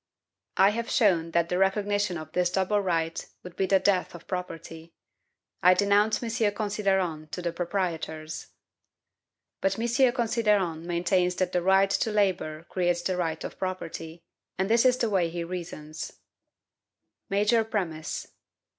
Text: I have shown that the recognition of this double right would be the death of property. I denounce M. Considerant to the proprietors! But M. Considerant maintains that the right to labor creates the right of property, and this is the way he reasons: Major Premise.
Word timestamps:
I 0.57 0.71
have 0.71 0.89
shown 0.89 1.29
that 1.29 1.49
the 1.49 1.59
recognition 1.59 2.17
of 2.17 2.31
this 2.31 2.49
double 2.49 2.79
right 2.81 3.23
would 3.43 3.55
be 3.55 3.67
the 3.67 3.77
death 3.77 4.15
of 4.15 4.25
property. 4.25 4.95
I 5.61 5.75
denounce 5.75 6.23
M. 6.23 6.51
Considerant 6.55 7.31
to 7.33 7.41
the 7.43 7.51
proprietors! 7.53 8.47
But 9.61 9.77
M. 9.77 10.11
Considerant 10.11 10.87
maintains 10.87 11.35
that 11.35 11.51
the 11.51 11.61
right 11.61 11.91
to 11.91 12.11
labor 12.11 12.63
creates 12.67 13.03
the 13.03 13.15
right 13.15 13.43
of 13.43 13.59
property, 13.59 14.23
and 14.57 14.71
this 14.71 14.85
is 14.85 14.97
the 14.97 15.07
way 15.11 15.29
he 15.29 15.43
reasons: 15.43 16.13
Major 17.29 17.63
Premise. 17.63 18.29